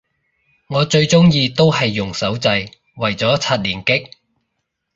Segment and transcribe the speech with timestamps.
[0.69, 4.09] 我最鍾意都係用手掣為咗刷連擊